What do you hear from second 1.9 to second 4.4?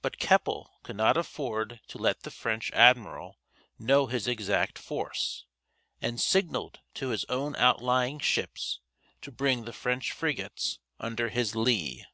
let the French admiral know his